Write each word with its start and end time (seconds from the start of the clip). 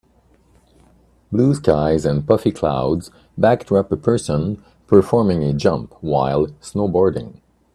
Blue 1.31 1.53
skies 1.53 2.07
and 2.07 2.25
puffy 2.27 2.49
clouds 2.51 3.11
backdrop 3.37 3.91
a 3.91 3.95
person 3.97 4.59
performing 4.87 5.43
a 5.43 5.53
jump 5.53 5.93
while 6.01 6.47
snowboarding. 6.59 7.39